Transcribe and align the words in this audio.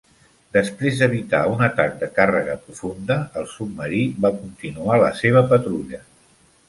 Després 0.55 0.95
d'evitar 1.01 1.41
un 1.51 1.59
atac 1.67 1.93
de 2.03 2.09
càrrega 2.15 2.55
profunda, 2.63 3.17
el 3.43 3.47
submarí 3.55 4.01
va 4.27 4.33
continuar 4.39 5.01
la 5.05 5.13
seva 5.21 5.45
patrulla. 5.53 6.01